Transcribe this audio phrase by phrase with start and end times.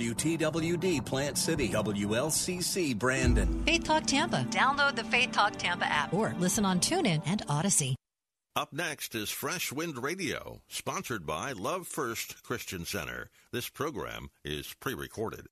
[0.00, 3.64] WTWD Plant City, WLCC Brandon.
[3.64, 4.46] Faith Talk Tampa.
[4.48, 7.96] Download the Faith Talk Tampa app or listen on TuneIn and Odyssey.
[8.54, 13.28] Up next is Fresh Wind Radio, sponsored by Love First Christian Center.
[13.50, 15.48] This program is pre recorded.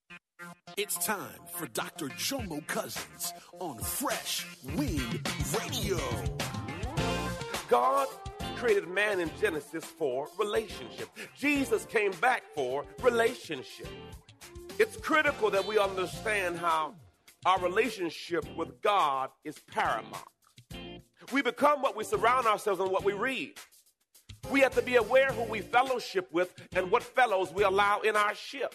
[0.76, 2.06] It's time for Dr.
[2.10, 5.28] Jomo Cousins on Fresh Wind
[5.58, 5.98] Radio.
[7.68, 8.06] God
[8.54, 11.08] created man in Genesis for relationship.
[11.36, 13.88] Jesus came back for relationship.
[14.78, 16.94] It's critical that we understand how
[17.46, 20.22] our relationship with God is paramount.
[21.32, 23.54] We become what we surround ourselves and what we read.
[24.50, 28.16] We have to be aware who we fellowship with and what fellows we allow in
[28.16, 28.74] our ship.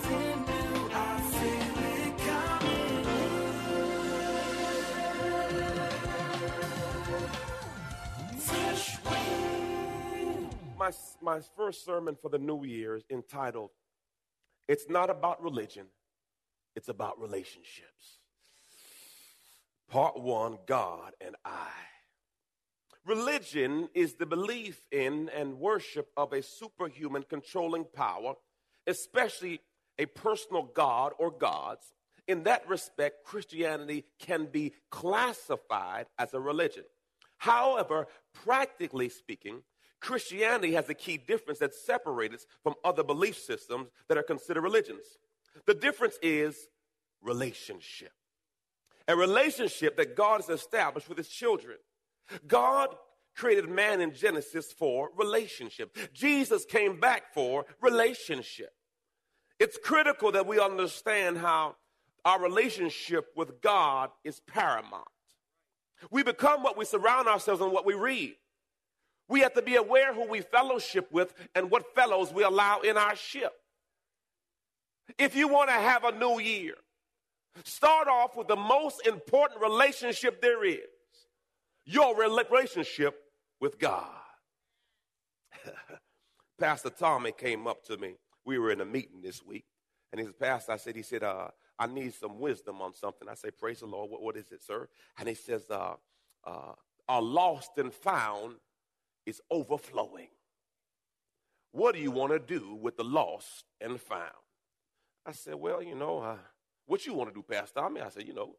[10.81, 13.69] My, my first sermon for the new year is entitled,
[14.67, 15.85] It's Not About Religion,
[16.75, 18.17] It's About Relationships.
[19.87, 21.69] Part one God and I.
[23.05, 28.33] Religion is the belief in and worship of a superhuman controlling power,
[28.87, 29.61] especially
[29.99, 31.93] a personal God or gods.
[32.27, 36.85] In that respect, Christianity can be classified as a religion.
[37.37, 39.61] However, practically speaking,
[40.01, 45.05] Christianity has a key difference that separates from other belief systems that are considered religions.
[45.65, 46.67] The difference is
[47.21, 48.11] relationship.
[49.07, 51.77] A relationship that God has established with his children.
[52.47, 52.95] God
[53.35, 55.95] created man in Genesis for relationship.
[56.13, 58.73] Jesus came back for relationship.
[59.59, 61.75] It's critical that we understand how
[62.25, 65.07] our relationship with God is paramount.
[66.09, 68.35] We become what we surround ourselves and what we read.
[69.31, 72.97] We have to be aware who we fellowship with and what fellows we allow in
[72.97, 73.53] our ship.
[75.17, 76.73] If you want to have a new year,
[77.63, 80.79] start off with the most important relationship there is
[81.85, 83.21] your relationship
[83.61, 84.11] with God.
[86.59, 88.15] Pastor Tommy came up to me.
[88.43, 89.63] We were in a meeting this week,
[90.11, 91.47] and he said, Pastor, I said, he said, uh,
[91.79, 93.29] I need some wisdom on something.
[93.29, 94.11] I say, Praise the Lord.
[94.11, 94.89] What, what is it, sir?
[95.17, 95.93] And he says, uh,
[96.45, 96.73] uh,
[97.07, 98.55] Are lost and found
[99.25, 100.27] is overflowing.
[101.71, 104.31] What do you want to do with the lost and found?
[105.25, 106.37] I said, Well, you know, uh,
[106.85, 108.01] what you want to do, Pastor Tommy?
[108.01, 108.55] I said, You know,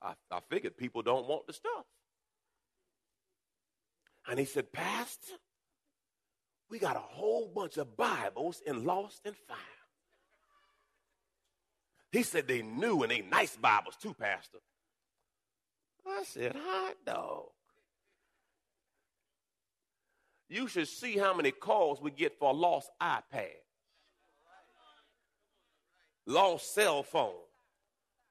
[0.00, 1.84] I, I figured people don't want the stuff.
[4.28, 5.34] And he said, Pastor,
[6.70, 9.60] we got a whole bunch of Bibles in Lost and Found.
[12.12, 14.58] He said they new and they nice Bibles too, Pastor.
[16.06, 17.46] I said, hot dog.
[20.52, 23.56] You should see how many calls we get for a lost iPad,
[26.26, 27.32] lost cell phone.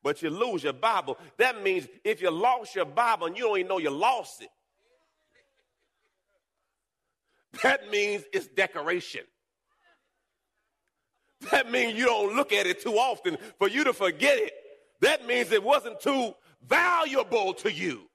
[0.04, 1.18] But you lose your Bible.
[1.38, 4.50] That means if you lost your Bible and you don't even know you lost it,
[7.64, 9.22] that means it's decoration.
[11.50, 14.54] That means you don't look at it too often for you to forget it.
[15.00, 16.36] That means it wasn't too
[16.68, 18.11] valuable to you.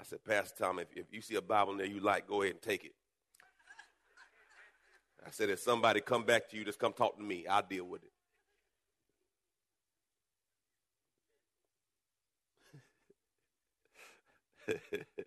[0.00, 2.40] I said, Pastor Tom, if, if you see a Bible in there you like, go
[2.40, 2.94] ahead and take it.
[5.26, 7.46] I said, if somebody come back to you, just come talk to me.
[7.46, 8.00] I'll deal with
[14.66, 15.06] it.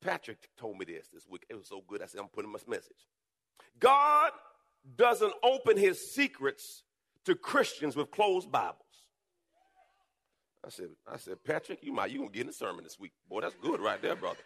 [0.00, 1.44] Patrick told me this this week.
[1.48, 2.00] It was so good.
[2.00, 3.08] I said, I'm putting my message.
[3.80, 4.30] God
[4.96, 6.84] doesn't open his secrets
[7.24, 8.85] to Christians with closed Bibles.
[10.66, 13.12] I said, I said, Patrick, you might you gonna get in the sermon this week.
[13.28, 14.40] Boy, that's good right there, brother.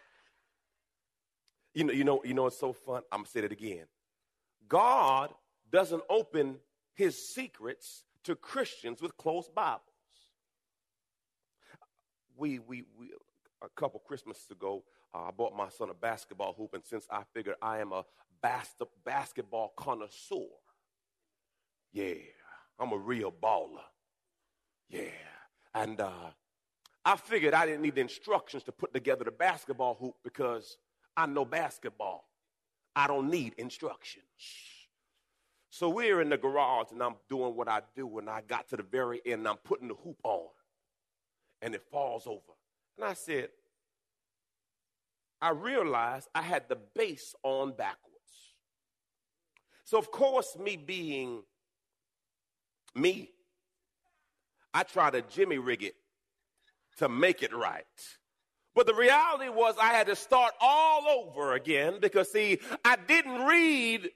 [1.73, 3.01] You know, you know, you know, it's so fun.
[3.11, 3.85] I'm gonna say it again.
[4.67, 5.33] God
[5.71, 6.57] doesn't open
[6.93, 9.81] his secrets to Christians with closed Bibles.
[12.37, 13.11] We we we
[13.63, 14.83] a couple Christmases ago,
[15.15, 18.05] uh, I bought my son a basketball hoop, and since I figured I am a
[18.43, 20.45] bas- basketball connoisseur,
[21.93, 22.13] yeah,
[22.79, 23.85] I'm a real baller.
[24.89, 25.09] Yeah.
[25.73, 26.31] And uh,
[27.05, 30.77] I figured I didn't need the instructions to put together the basketball hoop because
[31.15, 32.27] I know basketball.
[32.95, 34.25] I don't need instructions.
[35.69, 38.77] So we're in the garage and I'm doing what I do, and I got to
[38.77, 40.47] the very end and I'm putting the hoop on,
[41.61, 42.41] and it falls over.
[42.97, 43.49] And I said,
[45.41, 48.11] I realized I had the base on backwards.
[49.85, 51.43] So, of course, me being
[52.93, 53.31] me,
[54.73, 55.95] I tried to jimmy rig it
[56.97, 57.85] to make it right.
[58.73, 63.45] But the reality was I had to start all over again because, see, I didn't
[63.45, 64.09] read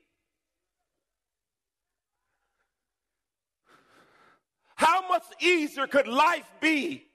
[4.75, 7.05] how much easier could life be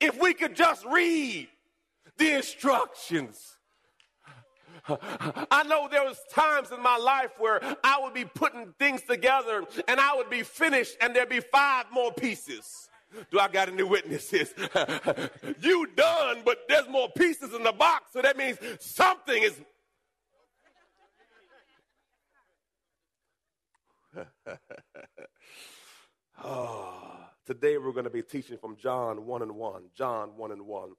[0.00, 1.48] if we could just read
[2.16, 3.58] the instructions.
[4.88, 9.64] I know there was times in my life where I would be putting things together
[9.86, 12.88] and I would be finished and there'd be five more pieces.
[13.30, 14.54] Do I got any witnesses?
[15.60, 19.60] you done, but there's more pieces in the box, so that means something is.
[26.42, 29.82] oh, today we're going to be teaching from John 1 and 1.
[29.94, 30.90] John 1 and 1.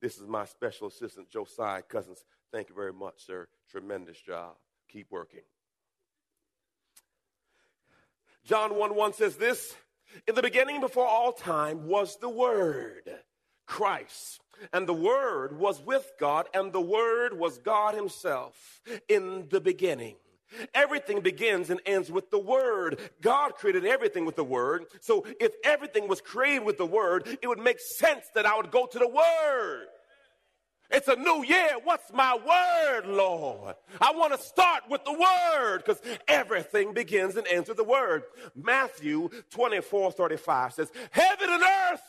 [0.00, 2.24] This is my special assistant, Josiah Cousins.
[2.52, 3.48] Thank you very much, sir.
[3.70, 4.54] Tremendous job.
[4.88, 5.42] Keep working.
[8.44, 9.76] John 1 1 says this
[10.26, 13.10] In the beginning, before all time, was the Word,
[13.66, 14.40] Christ.
[14.72, 20.16] And the Word was with God, and the Word was God Himself in the beginning.
[20.74, 22.98] Everything begins and ends with the Word.
[23.20, 24.86] God created everything with the Word.
[25.00, 28.70] So if everything was created with the Word, it would make sense that I would
[28.70, 29.86] go to the Word.
[30.90, 31.70] It's a new year.
[31.84, 33.76] What's my word, Lord?
[34.00, 38.24] I want to start with the word because everything begins and ends with the word.
[38.56, 42.02] Matthew 24 35 says, Heaven and earth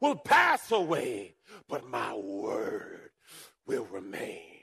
[0.00, 1.34] will pass away,
[1.66, 3.10] but my word
[3.66, 4.53] will remain.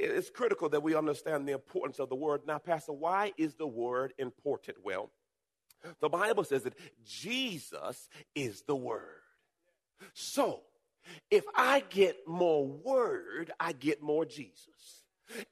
[0.00, 2.42] It's critical that we understand the importance of the word.
[2.46, 4.78] Now, Pastor, why is the word important?
[4.82, 5.10] Well,
[6.00, 6.74] the Bible says that
[7.04, 9.20] Jesus is the word.
[10.14, 10.60] So,
[11.30, 14.99] if I get more word, I get more Jesus.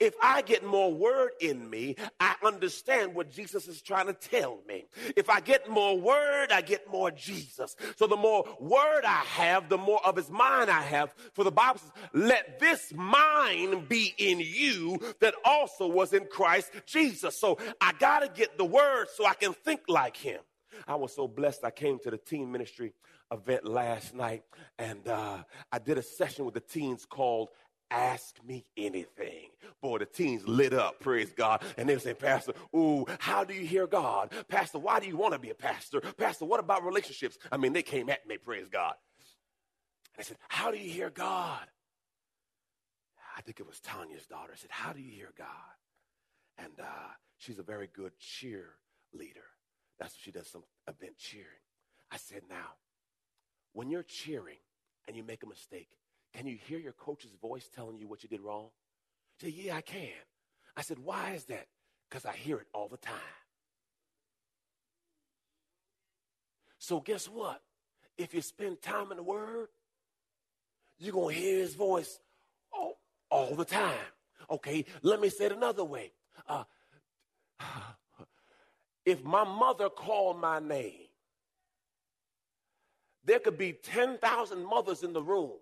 [0.01, 4.59] If I get more word in me, I understand what Jesus is trying to tell
[4.67, 4.87] me.
[5.17, 7.77] If I get more word, I get more Jesus.
[7.97, 11.15] So the more word I have, the more of his mind I have.
[11.35, 16.71] For the Bible says, let this mind be in you that also was in Christ
[16.87, 17.39] Jesus.
[17.39, 20.41] So I got to get the word so I can think like him.
[20.87, 22.93] I was so blessed I came to the teen ministry
[23.31, 24.43] event last night,
[24.79, 27.49] and uh, I did a session with the teens called
[27.91, 29.49] Ask Me Anything.
[29.81, 31.63] Boy, the teens lit up, praise God.
[31.77, 34.33] And they were saying, Pastor, ooh, how do you hear God?
[34.49, 36.01] Pastor, why do you want to be a pastor?
[36.01, 37.39] Pastor, what about relationships?
[37.51, 38.95] I mean, they came at me, praise God.
[40.15, 41.67] And I said, How do you hear God?
[43.37, 44.53] I think it was Tanya's daughter.
[44.53, 45.47] I said, How do you hear God?
[46.59, 49.47] And uh, she's a very good cheerleader.
[49.99, 51.47] That's what she does, some event cheering.
[52.11, 52.75] I said, Now,
[53.73, 54.59] when you're cheering
[55.07, 55.89] and you make a mistake,
[56.35, 58.69] can you hear your coach's voice telling you what you did wrong?
[59.41, 60.09] Say, yeah, I can.
[60.77, 61.67] I said, why is that?
[62.09, 63.15] Because I hear it all the time.
[66.79, 67.61] So guess what?
[68.17, 69.69] If you spend time in the Word,
[70.99, 72.19] you're going to hear His voice
[72.73, 72.99] all,
[73.31, 73.95] all the time.
[74.51, 76.13] Okay, let me say it another way.
[76.49, 76.65] Uh,
[79.05, 81.09] if my mother called my name,
[83.25, 85.53] there could be 10,000 mothers in the room.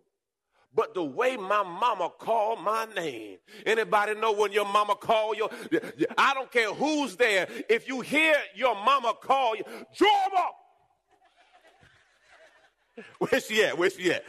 [0.75, 5.49] But the way my mama called my name, anybody know when your mama call you?
[6.19, 7.49] I don't care who's there.
[7.69, 9.65] If you hear your mama call you,
[10.37, 10.57] up.
[13.19, 13.79] Where's she at?
[13.79, 14.25] Where's she at?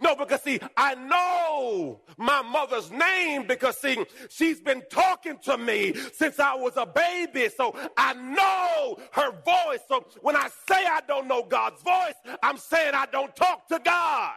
[0.00, 5.94] No, because see, I know my mother's name because see, she's been talking to me
[6.12, 7.48] since I was a baby.
[7.56, 9.80] So I know her voice.
[9.88, 13.80] So when I say I don't know God's voice, I'm saying I don't talk to
[13.84, 14.32] God.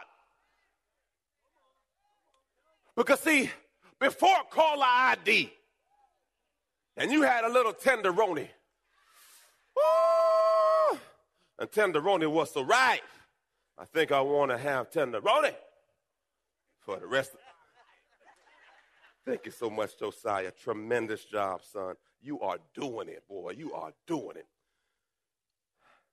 [3.00, 3.50] Because see,
[3.98, 5.50] before caller ID,
[6.98, 8.46] and you had a little tenderoni.
[9.78, 10.98] Ooh,
[11.58, 13.00] and tenderoni was so right.
[13.78, 15.54] I think I want to have tenderoni
[16.80, 17.32] for the rest.
[17.32, 17.40] Of...
[19.24, 20.50] Thank you so much, Josiah.
[20.50, 21.94] Tremendous job, son.
[22.20, 23.54] You are doing it, boy.
[23.56, 24.46] You are doing it.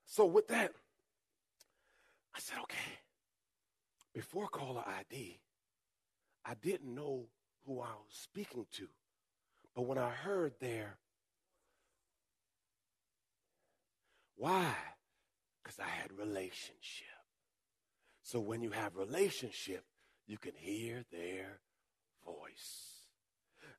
[0.06, 0.72] So with that,
[2.34, 2.78] I said, okay,
[4.14, 5.38] before caller ID,
[6.48, 7.26] I didn't know
[7.66, 8.88] who I was speaking to.
[9.74, 10.96] But when I heard there,
[14.36, 14.72] why?
[15.62, 17.06] Because I had relationship.
[18.22, 19.84] So when you have relationship,
[20.26, 21.60] you can hear their
[22.24, 23.06] voice.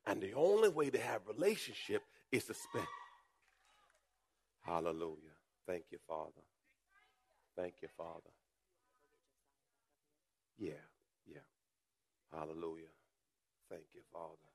[0.06, 2.86] And the only way to have relationship is to spend.
[4.60, 5.36] Hallelujah.
[5.66, 6.42] Thank you, Father.
[7.56, 8.30] Thank you, Father.
[10.58, 10.72] Yeah,
[11.26, 11.40] yeah.
[12.32, 12.92] Hallelujah.
[13.70, 14.50] Thank you, Father.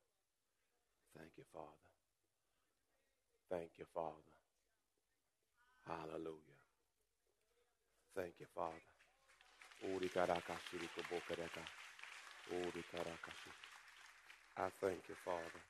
[1.17, 1.67] Thank you, Father.
[3.51, 4.34] Thank you, Father.
[5.88, 6.60] Hallelujah.
[8.15, 8.74] Thank you, Father.
[14.58, 15.62] I thank you, Father.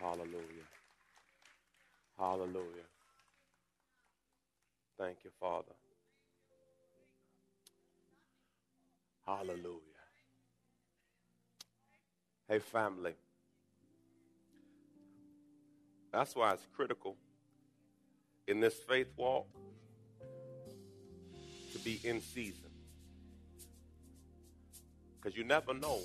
[0.00, 0.68] Hallelujah.
[2.18, 2.88] Hallelujah.
[4.98, 5.74] Thank you, Father.
[9.26, 9.93] Hallelujah.
[12.54, 13.14] Hey, family.
[16.12, 17.16] That's why it's critical
[18.46, 19.48] in this faith walk
[21.72, 22.70] to be in season.
[25.16, 25.98] Because you never know.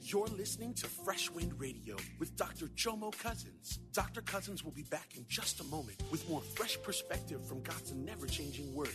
[0.00, 2.66] You're listening to Fresh Wind Radio with Dr.
[2.66, 3.80] Jomo Cousins.
[3.92, 4.22] Dr.
[4.22, 8.28] Cousins will be back in just a moment with more fresh perspective from God's never
[8.28, 8.94] changing word.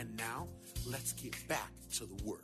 [0.00, 0.48] And now,
[0.86, 2.40] let's get back to the Word.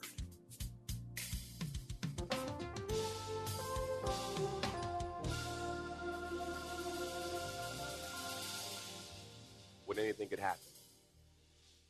[9.86, 10.60] when anything could happen.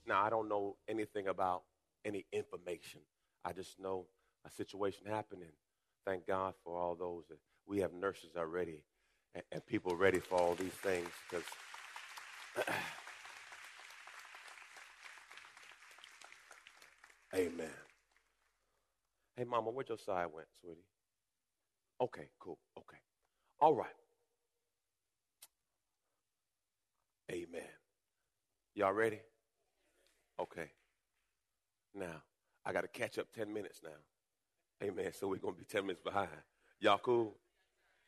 [0.07, 1.63] Now, I don't know anything about
[2.05, 3.01] any information.
[3.45, 4.07] I just know
[4.47, 5.51] a situation happened, and
[6.05, 8.85] thank God for all those that we have nurses already
[9.35, 11.45] and, and people ready for all these things because.
[17.37, 17.69] Amen.
[19.36, 20.85] Hey, Mama, where your side went, sweetie?
[22.01, 22.59] Okay, cool.
[22.79, 22.99] Okay.
[23.61, 23.89] All right.
[27.31, 27.63] Amen.
[28.75, 29.21] Y'all ready?
[30.41, 30.71] Okay.
[31.95, 32.23] Now,
[32.65, 34.87] I got to catch up 10 minutes now.
[34.87, 35.13] Amen.
[35.13, 36.29] So we're going to be 10 minutes behind.
[36.81, 37.37] Y'all cool?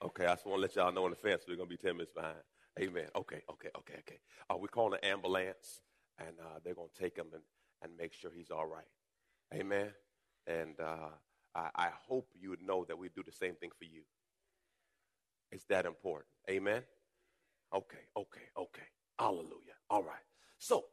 [0.04, 1.94] Okay, I just want to let y'all know in advance we're going to be 10
[1.96, 2.36] minutes behind.
[2.78, 3.06] Amen.
[3.16, 4.18] Okay, okay, okay, okay.
[4.48, 5.80] Uh, we're calling an ambulance,
[6.18, 7.42] and uh, they're going to take him and,
[7.82, 8.84] and make sure he's all right.
[9.54, 9.88] Amen.
[10.46, 11.10] And uh,
[11.58, 14.02] I, I hope you would know that we do the same thing for you.
[15.50, 16.28] It's that important.
[16.48, 16.82] Amen.
[17.74, 18.86] Okay, okay, okay.
[19.18, 19.76] Hallelujah.
[19.90, 20.16] All right.
[20.58, 20.84] So,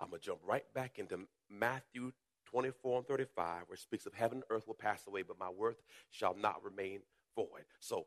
[0.00, 2.12] I'm going to jump right back into Matthew
[2.46, 5.50] 24 and 35, where it speaks of heaven and earth will pass away, but my
[5.50, 5.76] word
[6.10, 7.00] shall not remain
[7.34, 7.64] void.
[7.80, 8.06] So,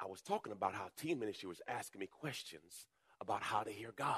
[0.00, 2.86] I was talking about how Teen Ministry was asking me questions
[3.20, 4.16] about how to hear God.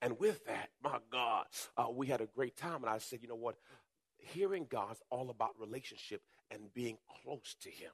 [0.00, 2.82] And with that, my God, uh, we had a great time.
[2.82, 3.56] And I said, you know what?
[4.24, 7.90] Hearing God's all about relationship and being close to Him.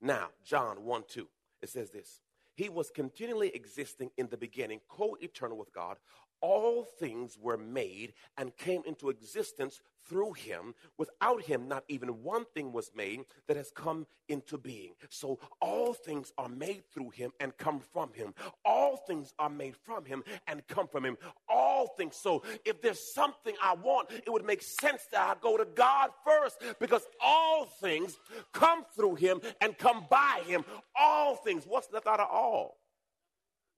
[0.00, 1.28] Now, John 1 2,
[1.62, 2.20] it says this
[2.58, 5.96] he was continually existing in the beginning, co eternal with God.
[6.40, 10.74] All things were made and came into existence through him.
[10.96, 14.92] Without him, not even one thing was made that has come into being.
[15.10, 18.34] So all things are made through him and come from him.
[18.64, 21.16] All things are made from him and come from him.
[21.48, 22.16] All things.
[22.16, 26.10] So if there's something I want, it would make sense that I go to God
[26.24, 28.16] first because all things
[28.52, 30.64] come through him and come by him.
[30.98, 31.64] All things.
[31.66, 32.78] What's left out of all?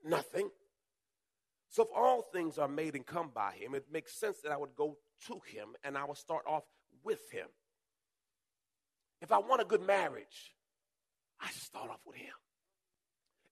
[0.05, 0.51] Nothing.
[1.71, 4.57] So if all things are made and come by him, it makes sense that I
[4.57, 4.99] would go
[5.29, 6.65] to him and I would start off
[7.05, 7.47] with him.
[9.23, 10.55] If I want a good marriage,
[11.41, 12.35] I should start off with him.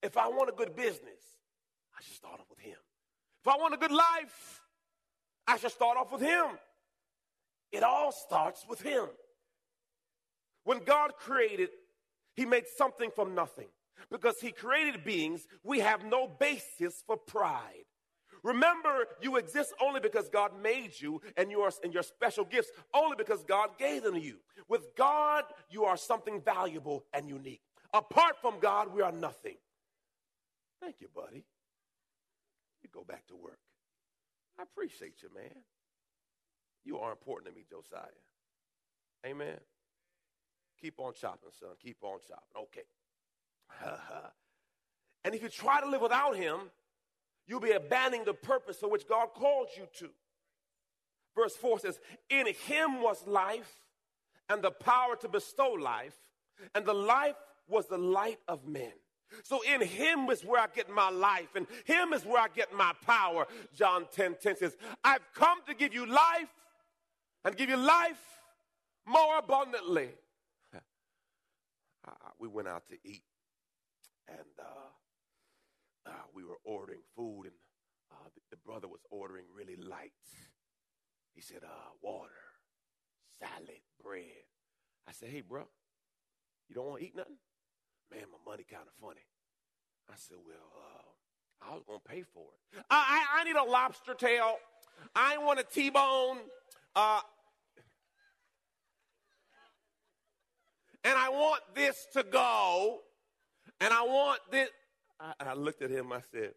[0.02, 1.20] If I want a good business,
[1.96, 2.76] I should start off with him.
[3.44, 4.62] If I want a good life,
[5.46, 6.46] I should start off with him.
[7.70, 9.06] It all starts with him.
[10.64, 11.70] When God created,
[12.34, 13.68] he made something from nothing.
[14.10, 17.84] Because he created beings, we have no basis for pride.
[18.42, 22.70] Remember, you exist only because God made you and you are and your special gifts
[22.94, 24.36] only because God gave them to you.
[24.68, 27.62] With God, you are something valuable and unique.
[27.92, 29.56] Apart from God, we are nothing.
[30.80, 31.44] Thank you, buddy.
[32.82, 33.58] You go back to work.
[34.58, 35.62] I appreciate you, man.
[36.84, 38.00] You are important to me, Josiah.
[39.26, 39.58] Amen.
[40.80, 41.70] Keep on chopping, son.
[41.82, 42.62] Keep on chopping.
[42.62, 42.86] Okay.
[45.24, 46.58] and if you try to live without him,
[47.48, 50.10] you'll be abandoning the purpose for which God called you to.
[51.34, 51.98] Verse 4 says,
[52.30, 53.80] In him was life
[54.48, 56.16] and the power to bestow life,
[56.74, 57.36] and the life
[57.68, 58.92] was the light of men.
[59.42, 62.72] So in him is where I get my life, and him is where I get
[62.72, 63.46] my power.
[63.74, 66.48] John 10 10 says, I've come to give you life
[67.44, 68.20] and give you life
[69.06, 70.08] more abundantly.
[72.38, 73.24] we went out to eat,
[74.28, 74.64] and uh,
[76.08, 77.54] uh, we were ordering food, and
[78.10, 80.12] uh, the, the, brother was ordering really light.
[81.34, 82.42] He said, uh, water,
[83.38, 84.48] salad, bread.
[85.06, 85.68] I said, hey, bro,
[86.68, 87.38] you don't want to eat nothing?
[88.10, 89.26] Man, my money kind of funny.
[90.10, 92.84] I said, well, uh, I was going to pay for it.
[92.90, 94.56] I, I, I, need a lobster tail.
[95.14, 96.38] I want a T-bone.
[96.96, 97.20] Uh,
[101.04, 103.00] and I want this to go.
[103.80, 104.68] And I want this.
[105.20, 106.52] I, I looked at him, I said,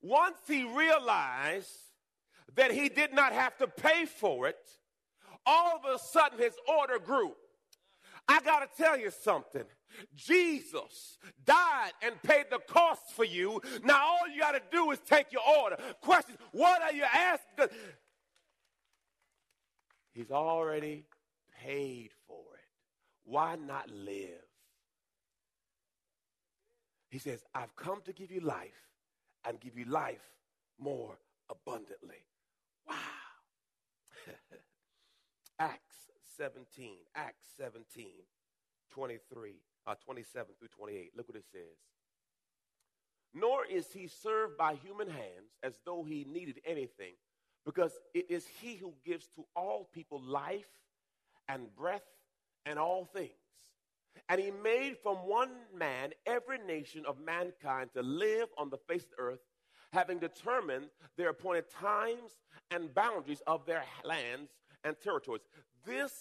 [0.00, 1.76] Once he realized
[2.54, 4.56] that he did not have to pay for it,
[5.44, 7.32] all of a sudden his order grew.
[8.28, 9.64] I got to tell you something.
[10.14, 13.60] Jesus died and paid the cost for you.
[13.84, 15.76] Now all you got to do is take your order.
[16.00, 17.76] Question, what are you asking?
[20.12, 21.06] He's already
[21.64, 22.42] paid for
[23.24, 24.48] why not live?
[27.10, 28.88] He says, I've come to give you life
[29.46, 30.32] and give you life
[30.78, 31.18] more
[31.50, 32.24] abundantly.
[32.88, 32.94] Wow.
[35.58, 38.06] Acts 17, Acts 17,
[38.90, 39.54] 23,
[39.86, 41.12] uh, 27 through 28.
[41.16, 41.78] Look what it says.
[43.34, 47.14] Nor is he served by human hands as though he needed anything,
[47.64, 50.68] because it is he who gives to all people life
[51.48, 52.02] and breath
[52.68, 53.30] and all things.
[54.28, 59.04] And he made from one man every nation of mankind to live on the face
[59.04, 59.40] of the earth,
[59.92, 62.32] having determined their appointed times
[62.70, 64.50] and boundaries of their lands
[64.84, 65.42] and territories.
[65.86, 66.12] This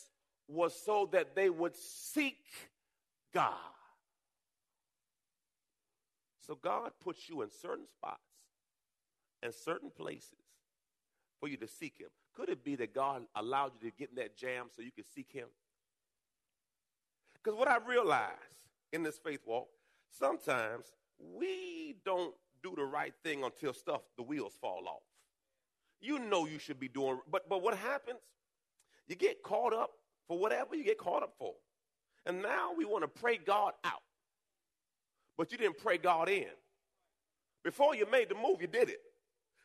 [0.48, 2.40] was so that they would seek
[3.34, 3.54] God.
[6.46, 8.22] So God puts you in certain spots
[9.44, 10.32] and certain places
[11.42, 12.08] for you to seek Him.
[12.36, 15.10] Could it be that God allowed you to get in that jam so you could
[15.14, 15.48] seek Him?
[17.48, 18.34] Because what I realize
[18.92, 19.70] in this faith walk,
[20.12, 25.04] sometimes we don't do the right thing until stuff, the wheels fall off.
[26.02, 28.20] You know you should be doing, but but what happens?
[29.08, 29.92] You get caught up
[30.28, 31.54] for whatever you get caught up for.
[32.26, 34.04] And now we want to pray God out.
[35.38, 36.52] But you didn't pray God in.
[37.64, 39.00] Before you made the move, you did it.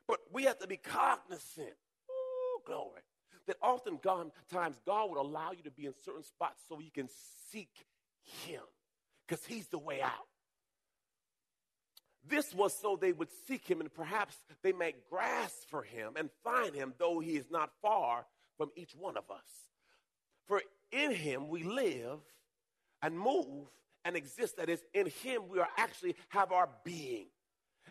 [0.06, 1.74] But we have to be cognizant.
[2.08, 3.02] Oh, glory
[3.46, 6.90] that often God, times God would allow you to be in certain spots so you
[6.90, 7.08] can
[7.50, 7.70] seek
[8.46, 8.62] Him
[9.26, 10.28] because He's the way out.
[12.28, 16.30] This was so they would seek Him and perhaps they might grasp for Him and
[16.44, 18.26] find Him, though He is not far
[18.56, 19.44] from each one of us.
[20.46, 22.20] For in Him we live
[23.02, 23.66] and move
[24.04, 24.56] and exist.
[24.58, 27.26] That is, in Him we are actually have our being.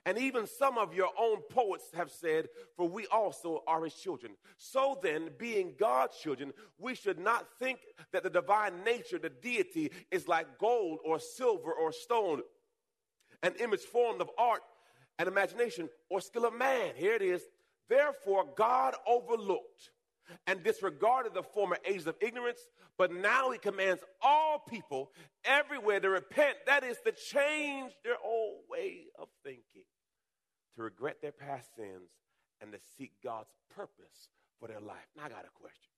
[0.05, 4.33] And even some of your own poets have said, For we also are his children.
[4.57, 7.79] So then, being God's children, we should not think
[8.11, 12.41] that the divine nature, the deity, is like gold or silver or stone,
[13.43, 14.61] an image formed of art
[15.19, 16.93] and imagination or skill of man.
[16.95, 17.43] Here it is.
[17.87, 19.91] Therefore, God overlooked
[20.47, 22.61] and disregarded the former ages of ignorance,
[22.97, 25.11] but now he commands all people
[25.43, 26.55] everywhere to repent.
[26.65, 29.83] That is, to change their old way of thinking,
[30.75, 32.09] to regret their past sins,
[32.61, 34.29] and to seek God's purpose
[34.59, 35.07] for their life.
[35.15, 35.91] Now, I got a question.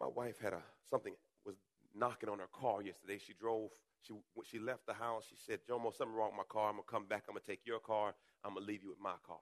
[0.00, 1.56] My wife had a something was
[1.94, 3.18] knocking on her car yesterday.
[3.18, 3.70] She drove.
[4.02, 5.26] She when she left the house.
[5.28, 6.68] She said, "Jomo, something wrong with my car.
[6.68, 7.24] I'm gonna come back.
[7.28, 8.14] I'm gonna take your car.
[8.44, 9.40] I'm gonna leave you with my car."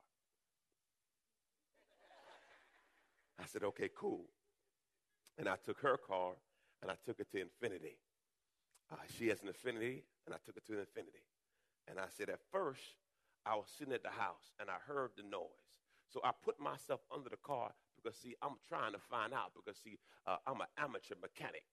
[3.39, 4.29] I said, "Okay, cool."
[5.39, 6.35] And I took her car
[6.83, 7.97] and I took it to Infiniti.
[8.91, 11.23] Uh, she has an Infiniti, and I took it to Infiniti,
[11.87, 12.83] And I said, at first,
[13.49, 15.65] I was sitting at the house and I heard the noise.
[16.13, 19.79] So I put myself under the car because, see, I'm trying to find out because,
[19.83, 21.65] see, uh, I'm an amateur mechanic.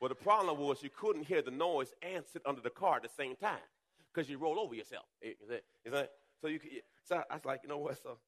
[0.00, 3.02] well, the problem was you couldn't hear the noise and sit under the car at
[3.02, 3.66] the same time
[4.12, 5.04] because you roll over yourself.
[5.48, 6.58] That, is that, so you,
[7.04, 8.02] so I was like, you know what?
[8.02, 8.18] So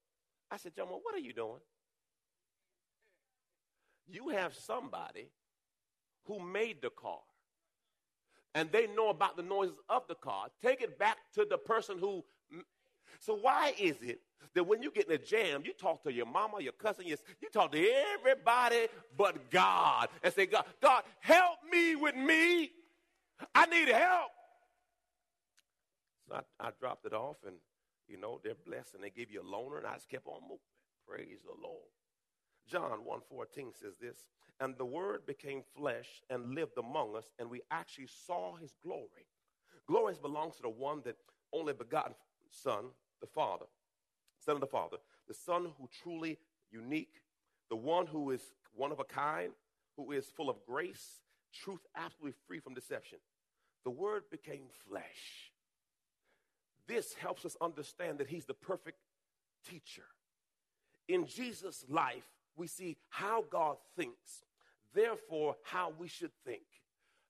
[0.51, 1.61] I said, Jomo, what are you doing?
[4.07, 5.29] You have somebody
[6.25, 7.21] who made the car
[8.57, 10.47] and they know about the noises of the car.
[10.63, 12.25] Take it back to the person who.
[13.21, 14.21] So, why is it
[14.55, 17.17] that when you get in a jam, you talk to your mama, your cousin, you,
[17.41, 22.71] you talk to everybody but God and say, God, God, help me with me.
[23.55, 24.31] I need help.
[26.27, 27.57] So I, I dropped it off, and
[28.09, 30.41] you know, they're blessed, and they give you a loaner, and I just kept on
[30.43, 30.59] moving.
[31.07, 31.96] Praise the Lord.
[32.67, 34.29] John 1:14 says this,
[34.61, 39.27] and the word became flesh and lived among us, and we actually saw his glory.
[39.87, 41.17] Glory belongs to the one that
[41.53, 42.15] only begotten
[42.51, 42.87] Son,
[43.21, 43.67] the Father,
[44.39, 44.97] Son of the Father,
[45.29, 46.39] the Son who truly
[46.71, 47.23] unique,
[47.69, 49.53] the one who is one of a kind,
[49.97, 53.19] who is full of grace, truth absolutely free from deception.
[53.85, 55.53] The word became flesh.
[56.87, 58.99] This helps us understand that he's the perfect
[59.69, 60.07] teacher.
[61.09, 62.27] In Jesus' life,
[62.57, 64.45] we see how God thinks,
[64.95, 66.63] therefore, how we should think.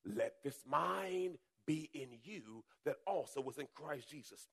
[0.05, 4.49] Let this mind be in you that also was in Christ Jesus.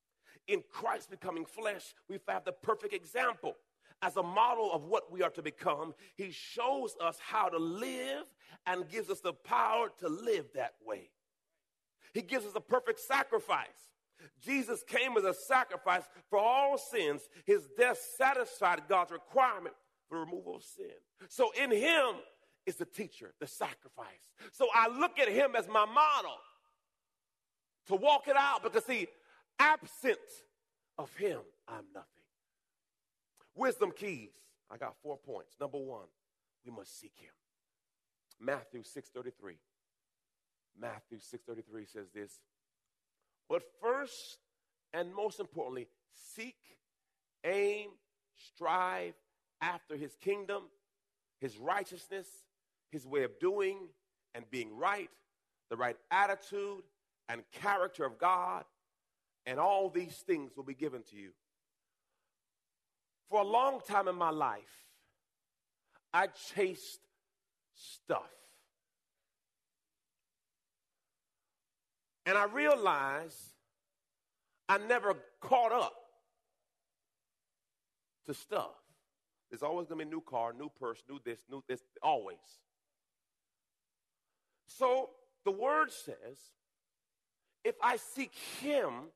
[0.48, 3.56] In Christ becoming flesh, we have the perfect example.
[4.02, 8.26] As a model of what we are to become, he shows us how to live
[8.66, 11.10] and gives us the power to live that way.
[12.14, 13.68] He gives us a perfect sacrifice.
[14.42, 17.22] Jesus came as a sacrifice for all sins.
[17.46, 19.76] His death satisfied God's requirement
[20.14, 20.94] for removal of sin.
[21.28, 22.16] So in him
[22.68, 24.08] is the teacher, the sacrifice.
[24.52, 26.38] So I look at him as my model
[27.88, 29.08] to walk it out because see,
[29.58, 30.20] absent
[31.00, 32.08] of him, I'm nothing.
[33.56, 34.30] Wisdom keys.
[34.70, 35.56] I got four points.
[35.60, 36.06] Number one,
[36.64, 37.34] we must seek him.
[38.40, 39.58] Matthew 6:33.
[40.80, 42.40] Matthew 6:33 says this.
[43.50, 44.38] But first
[44.94, 46.58] and most importantly, seek,
[47.44, 47.90] aim,
[48.36, 49.16] strive
[49.64, 50.64] after his kingdom,
[51.40, 52.28] his righteousness,
[52.92, 53.78] his way of doing
[54.36, 55.10] and being right,
[55.70, 56.84] the right attitude
[57.30, 58.66] and character of God,
[59.46, 61.32] and all these things will be given to you.
[63.30, 64.86] For a long time in my life,
[66.14, 67.00] I chased
[67.74, 68.30] stuff.
[72.26, 73.38] And I realized
[74.70, 75.94] I never caught up
[78.26, 78.83] to stuff.
[79.54, 82.40] There's always going to be a new car, new purse, new this, new this, always.
[84.66, 85.12] So
[85.46, 86.40] the word says,
[87.64, 89.12] if I seek him,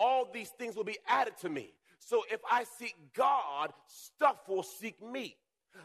[0.00, 1.74] all these things will be added to me.
[1.98, 5.36] So if I seek God, stuff will seek me.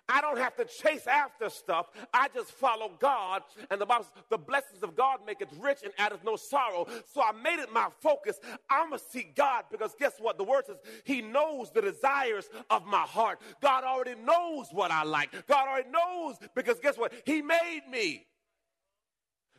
[0.10, 1.88] I don't have to chase after stuff.
[2.13, 3.43] I just follow God.
[3.71, 6.88] And the Bible says, the blessings of God make it rich and addeth no sorrow.
[7.13, 8.39] So I made it my focus.
[8.69, 10.38] I'm going to seek God because guess what?
[10.38, 13.39] The word says he knows the desires of my heart.
[13.62, 15.32] God already knows what I like.
[15.47, 17.13] God already knows because guess what?
[17.25, 18.25] He made me.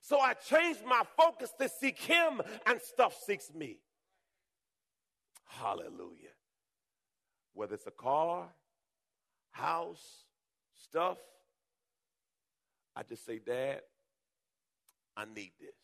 [0.00, 3.78] So I changed my focus to seek him and stuff seeks me.
[5.46, 6.34] Hallelujah.
[7.54, 8.48] Whether it's a car,
[9.52, 10.23] house,
[10.88, 11.18] stuff,
[12.94, 13.80] I just say, Dad,
[15.16, 15.74] I need this.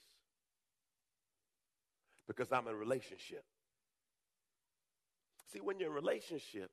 [2.27, 3.45] Because I'm in a relationship.
[5.53, 6.71] See, when you're in a relationship,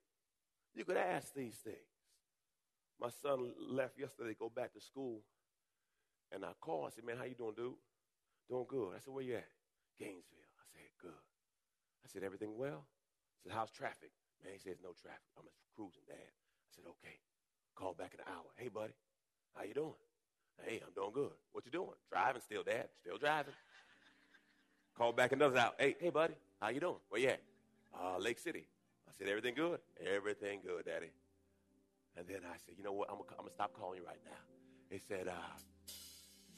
[0.76, 1.78] you could ask these things.
[3.02, 5.22] My son left yesterday to go back to school,
[6.32, 6.88] and I called.
[6.88, 7.74] I said, "Man, how you doing, dude?
[8.50, 9.50] Doing good." I said, "Where you at?"
[9.98, 10.54] Gainesville.
[10.60, 11.24] I said, "Good."
[12.06, 14.12] I said, "Everything well?" I said, "How's traffic?"
[14.44, 15.30] Man, he says, "No traffic.
[15.38, 17.18] I'm just cruising, Dad." I said, okay.
[17.78, 18.46] Call back in an hour.
[18.56, 18.94] Hey, buddy,
[19.54, 19.94] how you doing?
[20.66, 21.32] Hey, I'm doing good.
[21.52, 21.94] What you doing?
[22.12, 22.88] Driving still, Dad.
[23.02, 23.54] Still driving.
[24.98, 25.74] Called back another hour.
[25.78, 26.96] Hey, hey, buddy, how you doing?
[27.10, 27.42] Where you at?
[27.94, 28.66] Uh, Lake City.
[29.08, 29.80] I said, everything good?
[30.12, 31.12] Everything good, Daddy.
[32.18, 33.10] And then I said, you know what?
[33.12, 34.38] I'm going to stop calling you right now.
[34.90, 35.32] He said, uh,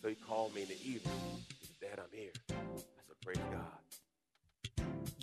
[0.02, 1.20] so he called me in the evening.
[1.60, 2.32] He said, Dad, I'm here.
[2.50, 3.80] I said, praise God.